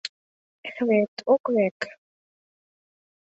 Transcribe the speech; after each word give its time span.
Эк 0.67 0.77
вет, 0.87 1.15
ок 1.33 1.43
вет 1.55 1.79